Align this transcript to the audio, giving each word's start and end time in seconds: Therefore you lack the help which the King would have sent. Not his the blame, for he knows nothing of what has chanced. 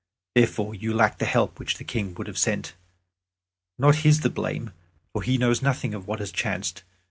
Therefore 0.33 0.73
you 0.73 0.95
lack 0.95 1.19
the 1.19 1.27
help 1.27 1.59
which 1.59 1.77
the 1.77 1.83
King 1.83 2.15
would 2.15 2.25
have 2.25 2.39
sent. 2.39 2.73
Not 3.77 3.97
his 3.97 4.21
the 4.21 4.31
blame, 4.31 4.73
for 5.13 5.21
he 5.21 5.37
knows 5.37 5.61
nothing 5.61 5.93
of 5.93 6.07
what 6.07 6.19
has 6.19 6.31
chanced. 6.31 6.81